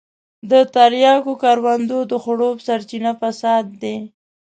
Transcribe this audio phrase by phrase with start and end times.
[0.51, 3.97] د تریاکو کروندو د خړوب سرچينه فساد دی.